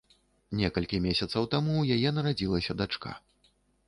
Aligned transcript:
Некалькі 0.59 0.99
месяцаў 1.03 1.45
таму 1.55 1.71
ў 1.81 1.85
яе 1.97 2.13
нарадзілася 2.15 2.77
дачка. 2.81 3.11